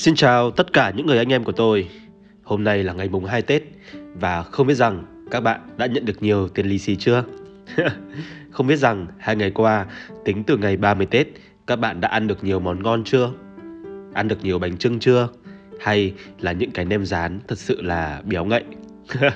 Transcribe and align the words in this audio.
Xin 0.00 0.14
chào 0.14 0.50
tất 0.50 0.72
cả 0.72 0.92
những 0.96 1.06
người 1.06 1.18
anh 1.18 1.32
em 1.32 1.44
của 1.44 1.52
tôi 1.52 1.88
Hôm 2.42 2.64
nay 2.64 2.84
là 2.84 2.92
ngày 2.92 3.08
mùng 3.08 3.24
2 3.24 3.42
Tết 3.42 3.62
Và 4.14 4.42
không 4.42 4.66
biết 4.66 4.74
rằng 4.74 5.04
các 5.30 5.40
bạn 5.40 5.60
đã 5.76 5.86
nhận 5.86 6.04
được 6.04 6.22
nhiều 6.22 6.48
tiền 6.48 6.66
lì 6.66 6.78
xì 6.78 6.96
chưa? 6.96 7.24
không 8.50 8.66
biết 8.66 8.76
rằng 8.76 9.06
hai 9.18 9.36
ngày 9.36 9.50
qua, 9.50 9.86
tính 10.24 10.44
từ 10.44 10.56
ngày 10.56 10.76
30 10.76 11.06
Tết, 11.06 11.26
Các 11.66 11.76
bạn 11.76 12.00
đã 12.00 12.08
ăn 12.08 12.26
được 12.26 12.44
nhiều 12.44 12.60
món 12.60 12.82
ngon 12.82 13.04
chưa? 13.04 13.30
Ăn 14.14 14.28
được 14.28 14.44
nhiều 14.44 14.58
bánh 14.58 14.76
trưng 14.76 15.00
chưa? 15.00 15.28
Hay 15.80 16.14
là 16.40 16.52
những 16.52 16.70
cái 16.70 16.84
nem 16.84 17.04
rán 17.06 17.40
thật 17.48 17.58
sự 17.58 17.82
là 17.82 18.22
béo 18.24 18.44
ngậy? 18.44 18.64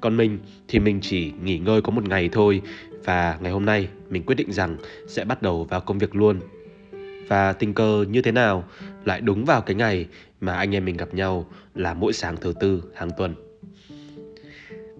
Còn 0.00 0.16
mình 0.16 0.38
thì 0.68 0.78
mình 0.78 1.00
chỉ 1.02 1.32
nghỉ 1.42 1.58
ngơi 1.58 1.82
có 1.82 1.90
một 1.90 2.08
ngày 2.08 2.28
thôi 2.32 2.62
Và 3.04 3.38
ngày 3.40 3.52
hôm 3.52 3.64
nay 3.64 3.88
mình 4.10 4.22
quyết 4.22 4.34
định 4.34 4.52
rằng 4.52 4.76
sẽ 5.08 5.24
bắt 5.24 5.42
đầu 5.42 5.64
vào 5.64 5.80
công 5.80 5.98
việc 5.98 6.16
luôn 6.16 6.40
và 7.28 7.52
tình 7.52 7.74
cờ 7.74 8.04
như 8.10 8.22
thế 8.22 8.32
nào 8.32 8.64
lại 9.06 9.20
đúng 9.20 9.44
vào 9.44 9.60
cái 9.60 9.76
ngày 9.76 10.06
mà 10.40 10.54
anh 10.54 10.74
em 10.74 10.84
mình 10.84 10.96
gặp 10.96 11.14
nhau 11.14 11.46
là 11.74 11.94
mỗi 11.94 12.12
sáng 12.12 12.36
thứ 12.36 12.52
tư 12.60 12.82
hàng 12.94 13.10
tuần. 13.18 13.34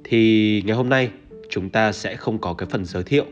Thì 0.05 0.63
ngày 0.67 0.77
hôm 0.77 0.89
nay 0.89 1.11
chúng 1.51 1.71
ta 1.71 1.93
sẽ 1.93 2.17
không 2.17 2.39
có 2.39 2.55
cái 2.55 2.69
phần 2.71 2.85
giới 2.85 3.03
thiệu 3.03 3.27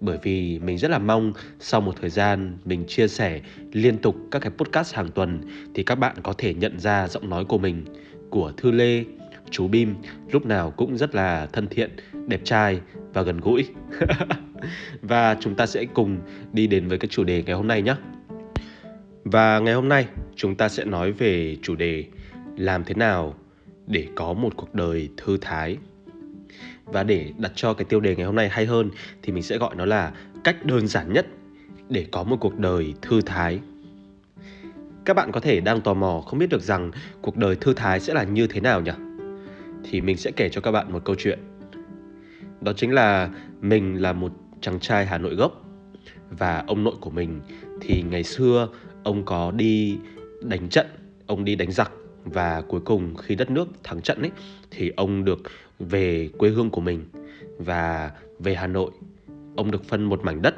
bởi 0.00 0.18
vì 0.22 0.58
mình 0.58 0.78
rất 0.78 0.90
là 0.90 0.98
mong 0.98 1.32
sau 1.60 1.80
một 1.80 1.94
thời 2.00 2.10
gian 2.10 2.58
mình 2.64 2.84
chia 2.86 3.08
sẻ 3.08 3.40
liên 3.72 3.98
tục 3.98 4.16
các 4.30 4.38
cái 4.38 4.50
podcast 4.58 4.94
hàng 4.94 5.10
tuần 5.10 5.40
thì 5.74 5.82
các 5.82 5.94
bạn 5.94 6.16
có 6.22 6.32
thể 6.38 6.54
nhận 6.54 6.80
ra 6.80 7.08
giọng 7.08 7.30
nói 7.30 7.44
của 7.44 7.58
mình 7.58 7.84
của 8.30 8.52
Thư 8.56 8.70
Lê, 8.70 9.04
chú 9.50 9.68
Bim 9.68 9.94
lúc 10.30 10.46
nào 10.46 10.70
cũng 10.70 10.96
rất 10.96 11.14
là 11.14 11.46
thân 11.46 11.66
thiện, 11.68 11.90
đẹp 12.26 12.40
trai 12.44 12.80
và 13.12 13.22
gần 13.22 13.40
gũi. 13.40 13.66
và 15.02 15.36
chúng 15.40 15.54
ta 15.54 15.66
sẽ 15.66 15.84
cùng 15.84 16.18
đi 16.52 16.66
đến 16.66 16.88
với 16.88 16.98
cái 16.98 17.08
chủ 17.08 17.24
đề 17.24 17.42
ngày 17.42 17.54
hôm 17.54 17.68
nay 17.68 17.82
nhé. 17.82 17.94
Và 19.32 19.58
ngày 19.58 19.74
hôm 19.74 19.88
nay, 19.88 20.06
chúng 20.36 20.54
ta 20.54 20.68
sẽ 20.68 20.84
nói 20.84 21.12
về 21.12 21.56
chủ 21.62 21.76
đề 21.76 22.04
làm 22.56 22.84
thế 22.84 22.94
nào 22.94 23.34
để 23.86 24.08
có 24.14 24.32
một 24.32 24.52
cuộc 24.56 24.74
đời 24.74 25.08
thư 25.16 25.38
thái. 25.40 25.76
Và 26.84 27.02
để 27.02 27.32
đặt 27.38 27.52
cho 27.54 27.74
cái 27.74 27.84
tiêu 27.84 28.00
đề 28.00 28.16
ngày 28.16 28.26
hôm 28.26 28.34
nay 28.34 28.48
hay 28.48 28.66
hơn 28.66 28.90
thì 29.22 29.32
mình 29.32 29.42
sẽ 29.42 29.58
gọi 29.58 29.74
nó 29.74 29.84
là 29.84 30.12
cách 30.44 30.64
đơn 30.64 30.86
giản 30.86 31.12
nhất 31.12 31.26
để 31.88 32.06
có 32.12 32.22
một 32.24 32.36
cuộc 32.40 32.58
đời 32.58 32.94
thư 33.02 33.20
thái. 33.20 33.60
Các 35.04 35.14
bạn 35.14 35.32
có 35.32 35.40
thể 35.40 35.60
đang 35.60 35.80
tò 35.80 35.94
mò 35.94 36.22
không 36.26 36.38
biết 36.38 36.50
được 36.50 36.62
rằng 36.62 36.90
cuộc 37.22 37.36
đời 37.36 37.56
thư 37.56 37.74
thái 37.74 38.00
sẽ 38.00 38.14
là 38.14 38.24
như 38.24 38.46
thế 38.46 38.60
nào 38.60 38.80
nhỉ? 38.80 38.92
Thì 39.84 40.00
mình 40.00 40.16
sẽ 40.16 40.30
kể 40.30 40.48
cho 40.48 40.60
các 40.60 40.70
bạn 40.70 40.92
một 40.92 41.04
câu 41.04 41.16
chuyện. 41.18 41.38
Đó 42.60 42.72
chính 42.76 42.92
là 42.92 43.30
mình 43.60 44.02
là 44.02 44.12
một 44.12 44.32
chàng 44.60 44.80
trai 44.80 45.06
Hà 45.06 45.18
Nội 45.18 45.34
gốc 45.34 45.62
và 46.30 46.64
ông 46.66 46.84
nội 46.84 46.94
của 47.00 47.10
mình 47.10 47.40
thì 47.80 48.02
ngày 48.02 48.22
xưa 48.22 48.68
ông 49.06 49.24
có 49.24 49.50
đi 49.50 49.98
đánh 50.40 50.68
trận, 50.68 50.86
ông 51.26 51.44
đi 51.44 51.54
đánh 51.54 51.72
giặc 51.72 51.92
và 52.24 52.62
cuối 52.68 52.80
cùng 52.80 53.16
khi 53.16 53.34
đất 53.34 53.50
nước 53.50 53.68
thắng 53.84 54.02
trận 54.02 54.22
ấy, 54.22 54.30
thì 54.70 54.92
ông 54.96 55.24
được 55.24 55.38
về 55.78 56.28
quê 56.38 56.50
hương 56.50 56.70
của 56.70 56.80
mình 56.80 57.04
và 57.58 58.10
về 58.38 58.54
Hà 58.54 58.66
Nội. 58.66 58.90
Ông 59.56 59.70
được 59.70 59.84
phân 59.84 60.04
một 60.04 60.24
mảnh 60.24 60.42
đất 60.42 60.54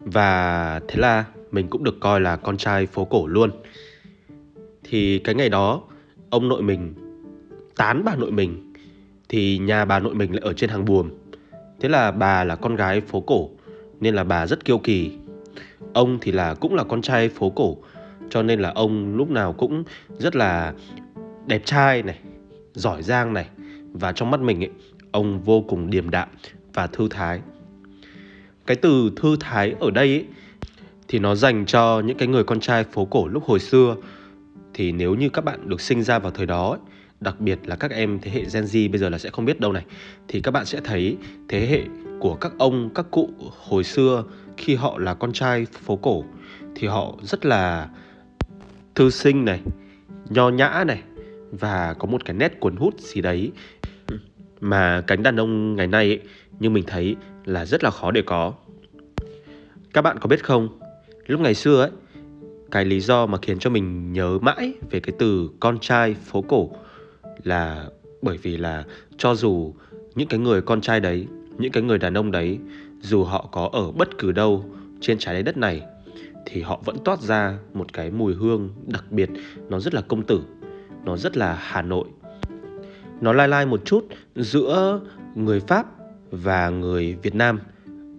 và 0.00 0.80
thế 0.88 0.96
là 1.00 1.24
mình 1.50 1.68
cũng 1.68 1.84
được 1.84 2.00
coi 2.00 2.20
là 2.20 2.36
con 2.36 2.56
trai 2.56 2.86
phố 2.86 3.04
cổ 3.04 3.26
luôn. 3.26 3.50
Thì 4.84 5.18
cái 5.18 5.34
ngày 5.34 5.48
đó, 5.48 5.82
ông 6.30 6.48
nội 6.48 6.62
mình 6.62 6.94
tán 7.76 8.02
bà 8.04 8.16
nội 8.16 8.30
mình, 8.30 8.72
thì 9.28 9.58
nhà 9.58 9.84
bà 9.84 9.98
nội 9.98 10.14
mình 10.14 10.32
lại 10.32 10.40
ở 10.44 10.52
trên 10.52 10.70
hàng 10.70 10.84
buồm. 10.84 11.10
Thế 11.80 11.88
là 11.88 12.10
bà 12.10 12.44
là 12.44 12.56
con 12.56 12.76
gái 12.76 13.00
phố 13.00 13.20
cổ, 13.20 13.50
nên 14.00 14.14
là 14.14 14.24
bà 14.24 14.46
rất 14.46 14.64
kiêu 14.64 14.78
kỳ 14.78 15.12
ông 15.92 16.18
thì 16.20 16.32
là 16.32 16.54
cũng 16.54 16.74
là 16.74 16.84
con 16.84 17.02
trai 17.02 17.28
phố 17.28 17.50
cổ 17.50 17.76
cho 18.30 18.42
nên 18.42 18.60
là 18.60 18.72
ông 18.74 19.16
lúc 19.16 19.30
nào 19.30 19.52
cũng 19.52 19.84
rất 20.18 20.36
là 20.36 20.72
đẹp 21.46 21.62
trai 21.64 22.02
này 22.02 22.18
giỏi 22.74 23.02
giang 23.02 23.32
này. 23.32 23.46
Và 23.92 24.12
trong 24.12 24.30
mắt 24.30 24.40
mình 24.40 24.62
ấy 24.64 24.70
ông 25.10 25.40
vô 25.40 25.60
cùng 25.60 25.90
điềm 25.90 26.10
đạm 26.10 26.28
và 26.72 26.86
thư 26.86 27.08
thái. 27.10 27.40
Cái 28.66 28.76
từ 28.76 29.10
thư 29.16 29.36
thái 29.40 29.74
ở 29.80 29.90
đây 29.90 30.08
ấy, 30.08 30.24
thì 31.08 31.18
nó 31.18 31.34
dành 31.34 31.66
cho 31.66 32.02
những 32.04 32.16
cái 32.16 32.28
người 32.28 32.44
con 32.44 32.60
trai 32.60 32.84
phố 32.84 33.04
cổ 33.04 33.28
lúc 33.28 33.44
hồi 33.44 33.60
xưa. 33.60 33.96
Thì 34.74 34.92
nếu 34.92 35.14
như 35.14 35.28
các 35.28 35.44
bạn 35.44 35.68
được 35.68 35.80
sinh 35.80 36.02
ra 36.02 36.18
vào 36.18 36.32
thời 36.32 36.46
đó 36.46 36.70
ấy, 36.70 36.78
đặc 37.20 37.40
biệt 37.40 37.58
là 37.64 37.76
các 37.76 37.90
em 37.90 38.18
thế 38.22 38.30
hệ 38.30 38.40
Gen 38.40 38.64
Z 38.64 38.90
bây 38.90 38.98
giờ 38.98 39.08
là 39.08 39.18
sẽ 39.18 39.30
không 39.30 39.44
biết 39.44 39.60
đâu 39.60 39.72
này 39.72 39.84
thì 40.28 40.40
các 40.40 40.50
bạn 40.50 40.66
sẽ 40.66 40.80
thấy 40.84 41.16
thế 41.48 41.66
hệ 41.66 41.82
của 42.20 42.34
các 42.34 42.52
ông 42.58 42.90
các 42.94 43.06
cụ 43.10 43.30
hồi 43.68 43.84
xưa 43.84 44.24
khi 44.56 44.74
họ 44.74 44.98
là 44.98 45.14
con 45.14 45.32
trai 45.32 45.66
phố 45.66 45.96
cổ 45.96 46.24
thì 46.74 46.86
họ 46.86 47.14
rất 47.22 47.46
là 47.46 47.88
thư 48.94 49.10
sinh 49.10 49.44
này 49.44 49.60
nho 50.28 50.48
nhã 50.48 50.84
này 50.86 51.02
và 51.50 51.94
có 51.98 52.06
một 52.06 52.24
cái 52.24 52.36
nét 52.36 52.60
cuốn 52.60 52.76
hút 52.76 53.00
gì 53.00 53.20
đấy 53.20 53.52
mà 54.60 55.00
cánh 55.06 55.22
đàn 55.22 55.36
ông 55.36 55.76
ngày 55.76 55.86
nay 55.86 56.08
ấy, 56.08 56.20
như 56.60 56.70
mình 56.70 56.84
thấy 56.86 57.16
là 57.44 57.64
rất 57.64 57.84
là 57.84 57.90
khó 57.90 58.10
để 58.10 58.22
có. 58.22 58.54
Các 59.92 60.02
bạn 60.02 60.18
có 60.20 60.28
biết 60.28 60.44
không? 60.44 60.68
Lúc 61.26 61.40
ngày 61.40 61.54
xưa 61.54 61.80
ấy 61.80 61.90
cái 62.70 62.84
lý 62.84 63.00
do 63.00 63.26
mà 63.26 63.38
khiến 63.42 63.58
cho 63.58 63.70
mình 63.70 64.12
nhớ 64.12 64.38
mãi 64.42 64.72
về 64.90 65.00
cái 65.00 65.14
từ 65.18 65.50
con 65.60 65.78
trai 65.78 66.14
phố 66.14 66.42
cổ 66.42 66.70
là 67.42 67.86
bởi 68.22 68.36
vì 68.36 68.56
là 68.56 68.84
cho 69.16 69.34
dù 69.34 69.74
những 70.14 70.28
cái 70.28 70.40
người 70.40 70.62
con 70.62 70.80
trai 70.80 71.00
đấy 71.00 71.26
những 71.58 71.72
cái 71.72 71.82
người 71.82 71.98
đàn 71.98 72.14
ông 72.14 72.30
đấy 72.30 72.58
dù 73.04 73.24
họ 73.24 73.48
có 73.52 73.70
ở 73.72 73.90
bất 73.90 74.18
cứ 74.18 74.32
đâu 74.32 74.64
trên 75.00 75.18
trái 75.18 75.42
đất 75.42 75.56
này 75.56 75.82
thì 76.46 76.62
họ 76.62 76.80
vẫn 76.84 76.96
toát 77.04 77.20
ra 77.20 77.58
một 77.74 77.92
cái 77.92 78.10
mùi 78.10 78.34
hương 78.34 78.70
đặc 78.86 79.04
biệt. 79.12 79.30
Nó 79.68 79.80
rất 79.80 79.94
là 79.94 80.00
công 80.00 80.22
tử 80.22 80.42
nó 81.04 81.16
rất 81.16 81.36
là 81.36 81.58
hà 81.60 81.82
nội. 81.82 82.04
Nó 83.20 83.32
lai 83.32 83.48
lai 83.48 83.66
một 83.66 83.80
chút 83.84 84.08
giữa 84.36 85.00
người 85.34 85.60
pháp 85.60 85.86
và 86.30 86.68
người 86.68 87.16
việt 87.22 87.34
nam. 87.34 87.60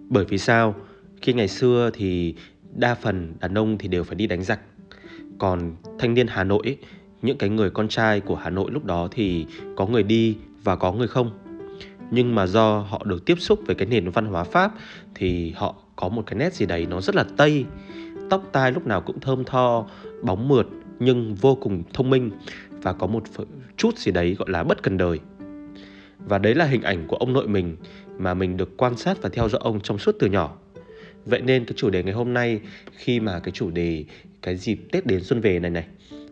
Bởi 0.08 0.24
vì 0.24 0.38
sao? 0.38 0.74
Khi 1.22 1.32
ngày 1.32 1.48
xưa 1.48 1.90
thì 1.94 2.34
đa 2.74 2.94
phần 2.94 3.34
đàn 3.40 3.58
ông 3.58 3.78
thì 3.78 3.88
đều 3.88 4.04
phải 4.04 4.14
đi 4.14 4.26
đánh 4.26 4.42
giặc. 4.42 4.60
Còn 5.38 5.76
thanh 5.98 6.14
niên 6.14 6.26
hà 6.26 6.44
nội 6.44 6.60
ấy, 6.64 6.78
những 7.22 7.38
cái 7.38 7.50
người 7.50 7.70
con 7.70 7.88
trai 7.88 8.20
của 8.20 8.36
hà 8.36 8.50
nội 8.50 8.70
lúc 8.70 8.84
đó 8.84 9.08
thì 9.10 9.46
có 9.76 9.86
người 9.86 10.02
đi 10.02 10.36
và 10.62 10.76
có 10.76 10.92
người 10.92 11.08
không 11.08 11.45
nhưng 12.10 12.34
mà 12.34 12.46
do 12.46 12.78
họ 12.78 13.02
được 13.04 13.24
tiếp 13.26 13.36
xúc 13.38 13.60
với 13.66 13.76
cái 13.76 13.88
nền 13.88 14.10
văn 14.10 14.26
hóa 14.26 14.44
Pháp 14.44 14.72
thì 15.14 15.50
họ 15.50 15.74
có 15.96 16.08
một 16.08 16.22
cái 16.26 16.38
nét 16.38 16.54
gì 16.54 16.66
đấy 16.66 16.86
nó 16.90 17.00
rất 17.00 17.14
là 17.14 17.24
tây. 17.36 17.64
Tóc 18.30 18.42
tai 18.52 18.72
lúc 18.72 18.86
nào 18.86 19.00
cũng 19.00 19.20
thơm 19.20 19.44
tho, 19.44 19.86
bóng 20.22 20.48
mượt 20.48 20.66
nhưng 20.98 21.34
vô 21.34 21.54
cùng 21.54 21.82
thông 21.92 22.10
minh 22.10 22.30
và 22.70 22.92
có 22.92 23.06
một 23.06 23.22
chút 23.76 23.98
gì 23.98 24.12
đấy 24.12 24.36
gọi 24.38 24.50
là 24.50 24.64
bất 24.64 24.82
cần 24.82 24.96
đời. 24.96 25.20
Và 26.18 26.38
đấy 26.38 26.54
là 26.54 26.64
hình 26.64 26.82
ảnh 26.82 27.06
của 27.06 27.16
ông 27.16 27.32
nội 27.32 27.48
mình 27.48 27.76
mà 28.18 28.34
mình 28.34 28.56
được 28.56 28.76
quan 28.76 28.96
sát 28.96 29.22
và 29.22 29.28
theo 29.28 29.48
dõi 29.48 29.60
ông 29.64 29.80
trong 29.80 29.98
suốt 29.98 30.16
từ 30.18 30.26
nhỏ. 30.26 30.56
Vậy 31.24 31.40
nên 31.40 31.64
cái 31.64 31.74
chủ 31.76 31.90
đề 31.90 32.02
ngày 32.02 32.14
hôm 32.14 32.34
nay, 32.34 32.60
khi 32.92 33.20
mà 33.20 33.40
cái 33.40 33.52
chủ 33.52 33.70
đề, 33.70 34.04
cái 34.42 34.56
dịp 34.56 34.78
tết 34.92 35.06
đến 35.06 35.22
xuân 35.22 35.40
về 35.40 35.58
này 35.58 35.70
này, 35.70 35.84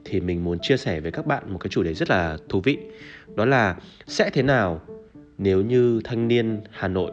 thì 0.04 0.20
mình 0.20 0.44
muốn 0.44 0.58
chia 0.62 0.76
sẻ 0.76 1.00
với 1.00 1.12
các 1.12 1.26
bạn 1.26 1.52
một 1.52 1.58
cái 1.58 1.68
chủ 1.68 1.82
đề 1.82 1.94
rất 1.94 2.10
là 2.10 2.38
thú 2.48 2.60
vị. 2.60 2.78
Đó 3.36 3.44
là 3.44 3.76
sẽ 4.06 4.30
thế 4.30 4.42
nào 4.42 4.80
nếu 5.38 5.62
như 5.62 6.00
thanh 6.04 6.28
niên 6.28 6.60
Hà 6.70 6.88
Nội, 6.88 7.12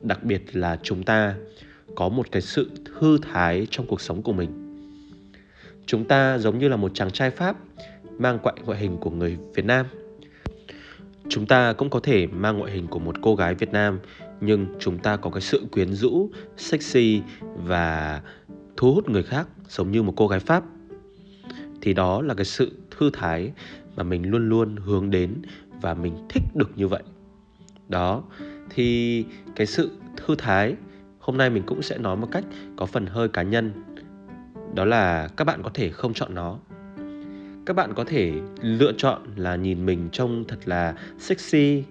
đặc 0.00 0.24
biệt 0.24 0.42
là 0.52 0.78
chúng 0.82 1.02
ta 1.02 1.34
có 1.94 2.08
một 2.08 2.26
cái 2.32 2.42
sự 2.42 2.70
thư 2.84 3.18
thái 3.22 3.66
trong 3.70 3.86
cuộc 3.86 4.00
sống 4.00 4.22
của 4.22 4.32
mình. 4.32 4.50
Chúng 5.86 6.04
ta 6.04 6.38
giống 6.38 6.58
như 6.58 6.68
là 6.68 6.76
một 6.76 6.90
chàng 6.94 7.10
trai 7.10 7.30
Pháp 7.30 7.56
mang 8.18 8.38
quại 8.38 8.54
ngoại 8.64 8.78
hình 8.78 8.96
của 9.00 9.10
người 9.10 9.38
Việt 9.54 9.64
Nam. 9.64 9.86
Chúng 11.28 11.46
ta 11.46 11.72
cũng 11.72 11.90
có 11.90 12.00
thể 12.00 12.26
mang 12.26 12.58
ngoại 12.58 12.72
hình 12.72 12.86
của 12.86 12.98
một 12.98 13.16
cô 13.22 13.34
gái 13.34 13.54
Việt 13.54 13.72
Nam 13.72 13.98
nhưng 14.40 14.66
chúng 14.78 14.98
ta 14.98 15.16
có 15.16 15.30
cái 15.30 15.40
sự 15.40 15.62
quyến 15.72 15.92
rũ, 15.92 16.30
sexy 16.56 17.22
và 17.56 18.22
thu 18.76 18.94
hút 18.94 19.08
người 19.08 19.22
khác 19.22 19.48
giống 19.68 19.90
như 19.90 20.02
một 20.02 20.12
cô 20.16 20.28
gái 20.28 20.40
Pháp. 20.40 20.64
Thì 21.80 21.94
đó 21.94 22.22
là 22.22 22.34
cái 22.34 22.44
sự 22.44 22.72
thư 22.90 23.10
thái 23.12 23.52
mà 23.96 24.02
mình 24.02 24.30
luôn 24.30 24.48
luôn 24.48 24.76
hướng 24.76 25.10
đến 25.10 25.34
và 25.80 25.94
mình 25.94 26.14
thích 26.28 26.42
được 26.54 26.70
như 26.76 26.88
vậy 26.88 27.02
đó, 27.88 28.22
thì 28.70 29.24
cái 29.56 29.66
sự 29.66 29.90
thư 30.16 30.34
thái, 30.34 30.76
hôm 31.18 31.36
nay 31.36 31.50
mình 31.50 31.62
cũng 31.66 31.82
sẽ 31.82 31.98
nói 31.98 32.16
một 32.16 32.28
cách 32.30 32.44
có 32.76 32.86
phần 32.86 33.06
hơi 33.06 33.28
cá 33.28 33.42
nhân. 33.42 33.72
Đó 34.74 34.84
là 34.84 35.28
các 35.36 35.44
bạn 35.44 35.62
có 35.62 35.70
thể 35.74 35.90
không 35.90 36.14
chọn 36.14 36.34
nó. 36.34 36.58
Các 37.66 37.76
bạn 37.76 37.92
có 37.94 38.04
thể 38.04 38.32
lựa 38.60 38.92
chọn 38.96 39.22
là 39.36 39.56
nhìn 39.56 39.86
mình 39.86 40.08
trông 40.12 40.44
thật 40.48 40.58
là 40.64 40.94
sexy, 41.18 41.84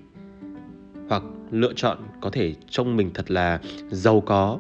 hoặc 1.10 1.24
lựa 1.52 1.74
chọn 1.76 1.98
có 2.22 2.30
thể 2.30 2.56
trông 2.70 2.98
mình 2.98 3.12
thật 3.14 3.32
là 3.32 3.60
giàu 3.90 4.22
có, 4.22 4.60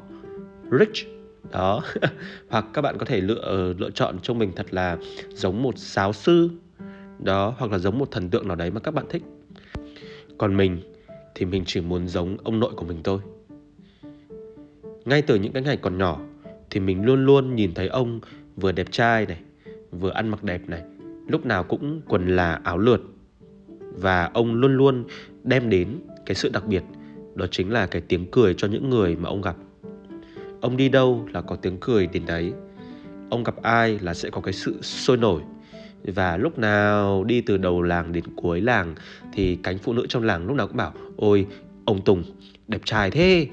rich. 0.80 1.08
Đó, 1.52 1.84
hoặc 2.50 2.66
các 2.74 2.82
bạn 2.82 2.98
có 2.98 3.06
thể 3.06 3.22
lựa 3.22 3.40
ờ, 3.42 3.74
lựa 3.78 3.90
chọn 3.90 4.20
trông 4.22 4.40
mình 4.40 4.52
thật 4.56 4.74
là 4.74 4.98
giống 5.30 5.64
một 5.64 5.78
giáo 5.78 6.14
sư. 6.14 6.50
Đó, 7.20 7.56
hoặc 7.58 7.72
là 7.72 7.78
giống 7.78 8.00
một 8.00 8.12
thần 8.12 8.30
tượng 8.30 8.48
nào 8.48 8.56
đấy 8.56 8.72
mà 8.72 8.80
các 8.80 8.94
bạn 8.94 9.06
thích. 9.10 9.24
Còn 10.38 10.58
mình 10.58 10.82
thì 11.42 11.48
mình 11.48 11.64
chỉ 11.66 11.82
muốn 11.82 12.08
giống 12.08 12.38
ông 12.44 12.60
nội 12.60 12.72
của 12.76 12.86
mình 12.86 12.98
thôi. 13.04 13.20
Ngay 15.06 15.22
từ 15.22 15.36
những 15.36 15.54
cái 15.54 15.64
ngày 15.64 15.78
còn 15.78 15.98
nhỏ 15.98 16.20
thì 16.70 16.80
mình 16.80 17.06
luôn 17.06 17.26
luôn 17.26 17.56
nhìn 17.56 17.74
thấy 17.74 17.88
ông 17.88 18.20
vừa 18.56 18.72
đẹp 18.72 18.92
trai 18.92 19.26
này, 19.26 19.40
vừa 19.92 20.10
ăn 20.10 20.30
mặc 20.30 20.44
đẹp 20.44 20.62
này 20.70 20.82
lúc 21.28 21.46
nào 21.46 21.64
cũng 21.64 22.02
quần 22.08 22.36
là 22.36 22.60
áo 22.64 22.78
lượt. 22.78 23.02
Và 23.78 24.30
ông 24.34 24.54
luôn 24.54 24.78
luôn 24.78 25.04
đem 25.44 25.70
đến 25.70 25.88
cái 26.26 26.36
sự 26.36 26.50
đặc 26.50 26.68
biệt 26.68 26.84
đó 27.36 27.46
chính 27.52 27.72
là 27.72 27.86
cái 27.86 28.02
tiếng 28.02 28.26
cười 28.32 28.54
cho 28.54 28.68
những 28.68 28.90
người 28.90 29.16
mà 29.16 29.30
ông 29.30 29.42
gặp. 29.42 29.56
Ông 30.62 30.78
đi 30.78 30.90
đâu 30.90 31.28
là 31.34 31.42
có 31.42 31.56
tiếng 31.56 31.78
cười 31.82 32.08
đến 32.08 32.24
đấy. 32.26 32.54
Ông 33.30 33.44
gặp 33.44 33.56
ai 33.62 34.00
là 34.02 34.14
sẽ 34.14 34.30
có 34.30 34.42
cái 34.42 34.54
sự 34.54 34.82
sôi 34.82 35.18
nổi 35.18 35.42
và 36.04 36.38
lúc 36.38 36.60
nào 36.60 37.24
đi 37.24 37.42
từ 37.42 37.58
đầu 37.58 37.82
làng 37.82 38.12
đến 38.12 38.24
cuối 38.36 38.62
làng 38.62 38.96
thì 39.34 39.56
cánh 39.64 39.78
phụ 39.78 39.94
nữ 39.94 40.06
trong 40.10 40.24
làng 40.24 40.48
lúc 40.48 40.56
nào 40.56 40.68
cũng 40.68 40.78
bảo, 40.78 40.94
ôi, 41.18 41.48
ông 41.86 42.02
Tùng, 42.02 42.24
đẹp 42.68 42.82
trai 42.86 43.12
thế. 43.12 43.48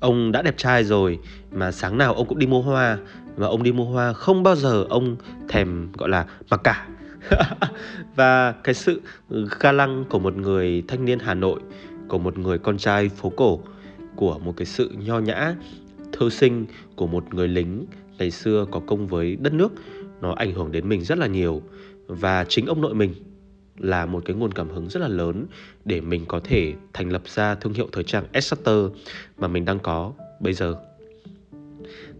Ông 0.00 0.32
đã 0.32 0.42
đẹp 0.42 0.54
trai 0.56 0.84
rồi, 0.84 1.18
mà 1.52 1.72
sáng 1.72 1.98
nào 1.98 2.14
ông 2.14 2.26
cũng 2.26 2.38
đi 2.38 2.46
mua 2.46 2.62
hoa. 2.62 2.98
Và 3.36 3.46
ông 3.46 3.62
đi 3.62 3.72
mua 3.72 3.84
hoa 3.84 4.12
không 4.12 4.42
bao 4.42 4.56
giờ 4.56 4.84
ông 4.88 5.16
thèm, 5.48 5.92
gọi 5.92 6.08
là, 6.08 6.26
mặc 6.50 6.60
cả. 6.64 6.88
Và 8.16 8.52
cái 8.52 8.74
sự 8.74 9.00
ga 9.60 9.72
lăng 9.72 10.04
của 10.08 10.18
một 10.18 10.36
người 10.36 10.82
thanh 10.88 11.04
niên 11.04 11.18
Hà 11.18 11.34
Nội, 11.34 11.60
của 12.08 12.18
một 12.18 12.38
người 12.38 12.58
con 12.58 12.78
trai 12.78 13.08
phố 13.08 13.32
cổ, 13.36 13.60
của 14.16 14.38
một 14.38 14.54
cái 14.56 14.66
sự 14.66 14.90
nho 14.98 15.18
nhã 15.18 15.54
thơ 16.12 16.30
sinh 16.30 16.66
của 16.96 17.06
một 17.06 17.34
người 17.34 17.48
lính 17.48 17.86
ngày 18.18 18.30
xưa 18.30 18.66
có 18.70 18.80
công 18.86 19.06
với 19.06 19.36
đất 19.36 19.52
nước 19.52 19.72
nó 20.20 20.32
ảnh 20.32 20.52
hưởng 20.52 20.72
đến 20.72 20.88
mình 20.88 21.04
rất 21.04 21.18
là 21.18 21.26
nhiều 21.26 21.62
và 22.06 22.44
chính 22.48 22.66
ông 22.66 22.80
nội 22.80 22.94
mình 22.94 23.14
là 23.78 24.06
một 24.06 24.22
cái 24.24 24.36
nguồn 24.36 24.52
cảm 24.52 24.68
hứng 24.68 24.88
rất 24.88 25.00
là 25.00 25.08
lớn 25.08 25.46
để 25.84 26.00
mình 26.00 26.24
có 26.28 26.40
thể 26.40 26.74
thành 26.92 27.12
lập 27.12 27.22
ra 27.26 27.54
thương 27.54 27.72
hiệu 27.72 27.88
thời 27.92 28.04
trang 28.04 28.24
Esther 28.32 28.84
mà 29.38 29.48
mình 29.48 29.64
đang 29.64 29.78
có 29.78 30.12
bây 30.40 30.52
giờ. 30.52 30.76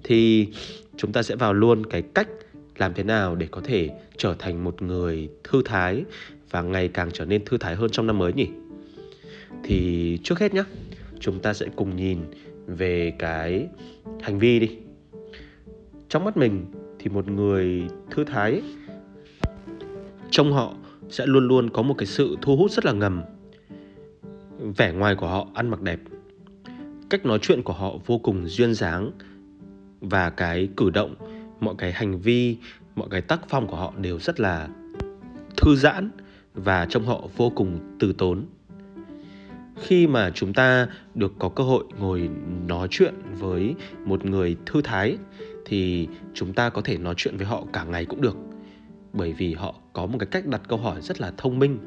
Thì 0.05 0.49
chúng 0.97 1.13
ta 1.13 1.23
sẽ 1.23 1.37
vào 1.37 1.53
luôn 1.53 1.87
cái 1.87 2.03
cách 2.03 2.29
làm 2.77 2.95
thế 2.95 3.03
nào 3.03 3.35
để 3.35 3.47
có 3.51 3.61
thể 3.65 3.91
trở 4.17 4.35
thành 4.39 4.65
một 4.65 4.83
người 4.83 5.29
thư 5.45 5.63
thái 5.65 6.05
và 6.51 6.63
ngày 6.63 6.89
càng 6.89 7.11
trở 7.13 7.25
nên 7.25 7.45
thư 7.45 7.59
thái 7.59 7.75
hơn 7.77 7.91
trong 7.91 8.07
năm 8.07 8.19
mới 8.19 8.33
nhỉ? 8.33 8.49
Thì 9.65 10.19
trước 10.23 10.39
hết 10.39 10.55
nhá, 10.55 10.65
chúng 11.21 11.41
ta 11.41 11.55
sẽ 11.55 11.67
cùng 11.77 11.97
nhìn 11.97 12.19
về 12.67 13.13
cái 13.19 13.69
hành 14.23 14.39
vi 14.39 14.61
đi. 14.61 14.77
Trong 16.09 16.25
mắt 16.25 16.37
mình 16.37 16.65
thì 17.07 17.15
một 17.15 17.29
người 17.29 17.89
thư 18.11 18.25
thái, 18.25 18.63
trong 20.31 20.53
họ 20.53 20.75
sẽ 21.09 21.27
luôn 21.27 21.49
luôn 21.49 21.71
có 21.71 21.83
một 21.83 21.95
cái 21.99 22.07
sự 22.07 22.37
thu 22.43 22.57
hút 22.57 22.71
rất 22.71 22.85
là 22.85 22.93
ngầm. 22.93 23.23
Vẻ 24.77 24.93
ngoài 24.93 25.15
của 25.15 25.29
họ 25.29 25.47
ăn 25.55 25.71
mặc 25.71 25.83
đẹp, 25.83 26.01
cách 27.11 27.27
nói 27.27 27.39
chuyện 27.43 27.63
của 27.63 27.73
họ 27.73 27.95
vô 28.07 28.19
cùng 28.19 28.47
duyên 28.47 28.75
dáng 28.75 29.11
và 30.01 30.31
cái 30.31 30.69
cử 30.77 30.91
động, 30.91 31.15
mọi 31.61 31.75
cái 31.79 31.93
hành 31.93 32.19
vi, 32.19 32.57
mọi 32.97 33.09
cái 33.11 33.21
tác 33.21 33.41
phong 33.49 33.67
của 33.67 33.77
họ 33.77 33.93
đều 33.97 34.19
rất 34.19 34.41
là 34.41 34.69
thư 35.57 35.77
giãn 35.77 36.11
và 36.55 36.87
trong 36.87 37.07
họ 37.07 37.23
vô 37.37 37.51
cùng 37.51 37.97
từ 38.01 38.13
tốn. 38.13 38.45
Khi 39.77 40.07
mà 40.07 40.31
chúng 40.31 40.53
ta 40.53 40.89
được 41.15 41.33
có 41.39 41.49
cơ 41.49 41.65
hội 41.65 41.85
ngồi 41.99 42.31
nói 42.67 42.89
chuyện 42.91 43.15
với 43.39 43.75
một 44.05 44.25
người 44.25 44.57
thư 44.67 44.83
thái 44.83 45.19
thì 45.69 46.09
chúng 46.35 46.53
ta 46.53 46.71
có 46.71 46.83
thể 46.83 46.99
nói 46.99 47.15
chuyện 47.17 47.37
với 47.37 47.47
họ 47.47 47.65
cả 47.73 47.85
ngày 47.85 48.05
cũng 48.05 48.21
được. 48.21 48.37
Bởi 49.13 49.33
vì 49.33 49.55
họ 49.55 49.75
có 49.93 50.07
một 50.07 50.19
cái 50.19 50.27
cách 50.31 50.47
đặt 50.47 50.63
câu 50.69 50.79
hỏi 50.79 51.01
rất 51.03 51.21
là 51.21 51.33
thông 51.37 51.59
minh 51.59 51.79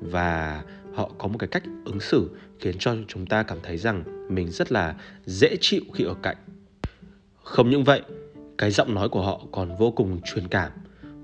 và 0.00 0.62
họ 0.94 1.10
có 1.18 1.28
một 1.28 1.38
cái 1.38 1.48
cách 1.48 1.62
ứng 1.84 2.00
xử 2.00 2.30
khiến 2.58 2.76
cho 2.78 2.94
chúng 3.08 3.26
ta 3.26 3.42
cảm 3.42 3.58
thấy 3.62 3.76
rằng 3.76 4.04
mình 4.28 4.50
rất 4.50 4.72
là 4.72 4.96
dễ 5.24 5.56
chịu 5.60 5.82
khi 5.94 6.04
ở 6.04 6.14
cạnh. 6.22 6.36
Không 7.42 7.70
những 7.70 7.84
vậy, 7.84 8.02
cái 8.58 8.70
giọng 8.70 8.94
nói 8.94 9.08
của 9.08 9.22
họ 9.22 9.40
còn 9.52 9.76
vô 9.78 9.90
cùng 9.90 10.20
truyền 10.24 10.48
cảm, 10.48 10.72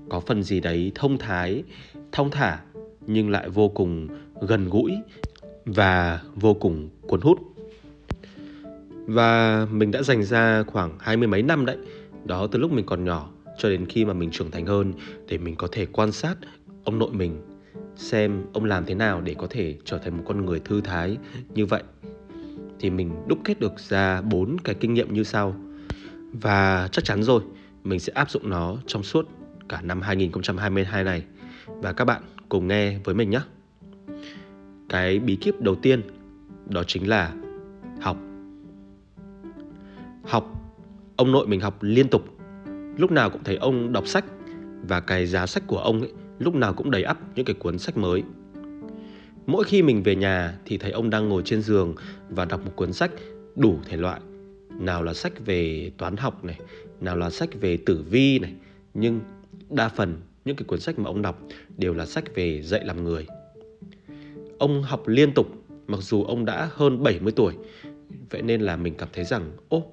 có 0.09 0.19
phần 0.19 0.43
gì 0.43 0.59
đấy 0.59 0.91
thông 0.95 1.17
thái 1.17 1.63
thông 2.11 2.31
thả 2.31 2.59
nhưng 3.01 3.29
lại 3.29 3.49
vô 3.49 3.69
cùng 3.69 4.07
gần 4.41 4.69
gũi 4.69 4.91
và 5.65 6.21
vô 6.35 6.53
cùng 6.53 6.89
cuốn 7.01 7.21
hút 7.21 7.54
và 9.05 9.67
mình 9.71 9.91
đã 9.91 10.01
dành 10.01 10.23
ra 10.23 10.63
khoảng 10.63 10.97
hai 10.99 11.17
mươi 11.17 11.27
mấy 11.27 11.41
năm 11.41 11.65
đấy 11.65 11.77
đó, 12.25 12.47
từ 12.51 12.59
lúc 12.59 12.71
mình 12.71 12.85
còn 12.85 13.03
nhỏ 13.03 13.29
cho 13.57 13.69
đến 13.69 13.85
khi 13.85 14.05
mà 14.05 14.13
mình 14.13 14.31
trưởng 14.31 14.51
thành 14.51 14.65
hơn, 14.65 14.93
để 15.27 15.37
mình 15.37 15.55
có 15.55 15.67
thể 15.71 15.85
quan 15.85 16.11
sát 16.11 16.35
ông 16.83 16.99
nội 16.99 17.09
mình, 17.13 17.41
xem 17.95 18.45
ông 18.53 18.65
làm 18.65 18.85
thế 18.85 18.95
nào 18.95 19.21
để 19.21 19.35
có 19.37 19.47
thể 19.49 19.75
trở 19.85 19.97
thành 19.97 20.17
một 20.17 20.23
con 20.27 20.45
người 20.45 20.59
thư 20.59 20.81
thái 20.81 21.17
như 21.53 21.65
vậy 21.65 21.83
thì 22.79 22.89
mình 22.89 23.11
đúc 23.27 23.39
kết 23.43 23.59
được 23.59 23.79
ra 23.79 24.21
bốn 24.21 24.57
cái 24.63 24.75
kinh 24.75 24.93
nghiệm 24.93 25.13
như 25.13 25.23
sau 25.23 25.55
và 26.33 26.89
chắc 26.91 27.05
chắn 27.05 27.23
rồi, 27.23 27.41
mình 27.83 27.99
sẽ 27.99 28.13
áp 28.13 28.29
dụng 28.29 28.49
nó 28.49 28.77
trong 28.87 29.03
suốt 29.03 29.29
cả 29.69 29.81
năm 29.81 30.01
2022 30.01 31.03
này 31.03 31.23
và 31.67 31.93
các 31.93 32.05
bạn 32.05 32.21
cùng 32.49 32.67
nghe 32.67 32.99
với 33.03 33.15
mình 33.15 33.29
nhé. 33.29 33.41
Cái 34.89 35.19
bí 35.19 35.35
kíp 35.35 35.61
đầu 35.61 35.75
tiên, 35.75 36.01
đó 36.69 36.83
chính 36.87 37.09
là 37.09 37.33
học. 38.01 38.17
Học, 40.27 40.51
ông 41.15 41.31
nội 41.31 41.47
mình 41.47 41.59
học 41.59 41.77
liên 41.81 42.07
tục 42.07 42.35
lúc 42.97 43.11
nào 43.11 43.29
cũng 43.29 43.43
thấy 43.43 43.55
ông 43.55 43.93
đọc 43.93 44.07
sách 44.07 44.25
và 44.87 44.99
cái 44.99 45.25
giá 45.25 45.45
sách 45.45 45.63
của 45.67 45.77
ông 45.77 46.01
ấy 46.01 46.11
lúc 46.39 46.55
nào 46.55 46.73
cũng 46.73 46.91
đầy 46.91 47.03
ắp 47.03 47.17
những 47.35 47.45
cái 47.45 47.53
cuốn 47.53 47.77
sách 47.77 47.97
mới. 47.97 48.23
Mỗi 49.45 49.63
khi 49.63 49.81
mình 49.81 50.03
về 50.03 50.15
nhà 50.15 50.57
thì 50.65 50.77
thấy 50.77 50.91
ông 50.91 51.09
đang 51.09 51.29
ngồi 51.29 51.41
trên 51.45 51.61
giường 51.61 51.95
và 52.29 52.45
đọc 52.45 52.65
một 52.65 52.71
cuốn 52.75 52.93
sách 52.93 53.11
đủ 53.55 53.79
thể 53.85 53.97
loại. 53.97 54.21
Nào 54.69 55.03
là 55.03 55.13
sách 55.13 55.45
về 55.45 55.91
toán 55.97 56.17
học 56.17 56.43
này, 56.43 56.59
nào 57.01 57.17
là 57.17 57.29
sách 57.29 57.49
về 57.61 57.77
tử 57.85 58.03
vi 58.09 58.39
này, 58.39 58.53
nhưng 58.93 59.19
đa 59.69 59.89
phần 59.89 60.21
những 60.45 60.55
cái 60.55 60.65
cuốn 60.65 60.79
sách 60.79 60.99
mà 60.99 61.09
ông 61.09 61.21
đọc 61.21 61.41
đều 61.77 61.93
là 61.93 62.05
sách 62.05 62.35
về 62.35 62.61
dạy 62.61 62.85
làm 62.85 63.03
người. 63.03 63.27
Ông 64.57 64.83
học 64.83 65.07
liên 65.07 65.33
tục 65.33 65.47
mặc 65.87 65.99
dù 66.01 66.23
ông 66.23 66.45
đã 66.45 66.69
hơn 66.73 67.03
70 67.03 67.33
tuổi. 67.35 67.53
Vậy 68.29 68.41
nên 68.41 68.61
là 68.61 68.75
mình 68.75 68.93
cảm 68.97 69.09
thấy 69.13 69.25
rằng, 69.25 69.51
ô, 69.69 69.83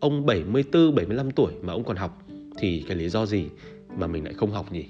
ông 0.00 0.26
74, 0.26 0.94
75 0.94 1.30
tuổi 1.30 1.52
mà 1.62 1.72
ông 1.72 1.84
còn 1.84 1.96
học 1.96 2.22
thì 2.58 2.84
cái 2.88 2.96
lý 2.96 3.08
do 3.08 3.26
gì 3.26 3.48
mà 3.96 4.06
mình 4.06 4.24
lại 4.24 4.34
không 4.34 4.50
học 4.50 4.72
nhỉ? 4.72 4.86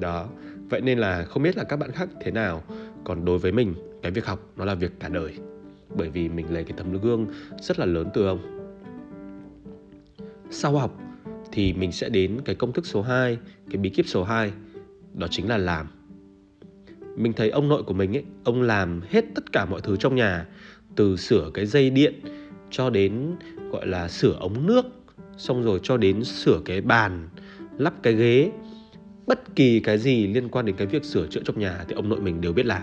Đó 0.00 0.28
vậy 0.70 0.80
nên 0.80 0.98
là 0.98 1.24
không 1.24 1.42
biết 1.42 1.56
là 1.56 1.64
các 1.64 1.76
bạn 1.76 1.92
khác 1.92 2.08
thế 2.20 2.30
nào. 2.30 2.62
Còn 3.04 3.24
đối 3.24 3.38
với 3.38 3.52
mình 3.52 3.74
cái 4.02 4.12
việc 4.12 4.26
học 4.26 4.52
nó 4.56 4.64
là 4.64 4.74
việc 4.74 4.92
cả 5.00 5.08
đời 5.08 5.34
bởi 5.96 6.08
vì 6.08 6.28
mình 6.28 6.52
lấy 6.52 6.64
cái 6.64 6.72
tấm 6.76 7.00
gương 7.00 7.26
rất 7.60 7.78
là 7.78 7.86
lớn 7.86 8.08
từ 8.14 8.26
ông. 8.26 8.58
Sau 10.50 10.76
học 10.76 10.98
thì 11.52 11.72
mình 11.72 11.92
sẽ 11.92 12.08
đến 12.08 12.40
cái 12.44 12.54
công 12.54 12.72
thức 12.72 12.86
số 12.86 13.02
2, 13.02 13.38
cái 13.70 13.76
bí 13.76 13.90
kíp 13.90 14.06
số 14.08 14.24
2, 14.24 14.52
đó 15.14 15.26
chính 15.30 15.48
là 15.48 15.56
làm. 15.56 15.86
Mình 17.16 17.32
thấy 17.32 17.50
ông 17.50 17.68
nội 17.68 17.82
của 17.82 17.94
mình 17.94 18.16
ấy, 18.16 18.24
ông 18.44 18.62
làm 18.62 19.00
hết 19.10 19.24
tất 19.34 19.52
cả 19.52 19.64
mọi 19.64 19.80
thứ 19.80 19.96
trong 19.96 20.14
nhà, 20.14 20.46
từ 20.96 21.16
sửa 21.16 21.50
cái 21.54 21.66
dây 21.66 21.90
điện 21.90 22.14
cho 22.72 22.90
đến, 22.90 23.36
gọi 23.70 23.86
là, 23.86 24.08
sửa 24.08 24.32
ống 24.32 24.66
nước, 24.66 24.86
xong 25.36 25.62
rồi 25.62 25.80
cho 25.82 25.96
đến 25.96 26.24
sửa 26.24 26.60
cái 26.64 26.80
bàn, 26.80 27.28
lắp 27.78 27.94
cái 28.02 28.14
ghế. 28.14 28.50
Bất 29.26 29.56
kỳ 29.56 29.80
cái 29.80 29.98
gì 29.98 30.26
liên 30.26 30.48
quan 30.48 30.66
đến 30.66 30.76
cái 30.76 30.86
việc 30.86 31.04
sửa 31.04 31.26
chữa 31.26 31.40
trong 31.44 31.58
nhà 31.58 31.84
thì 31.88 31.94
ông 31.94 32.08
nội 32.08 32.20
mình 32.20 32.40
đều 32.40 32.52
biết 32.52 32.66
làm. 32.66 32.82